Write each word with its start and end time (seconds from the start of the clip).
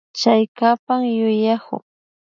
Chaykapan 0.19 1.01
yuyaku 1.17 1.75